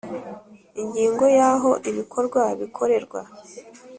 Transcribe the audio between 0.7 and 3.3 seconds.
Ingingo ya aho ibikorwa bikorerwa